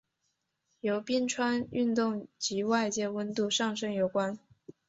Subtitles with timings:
[0.79, 4.39] 由冰川运动及外界温度上升有关。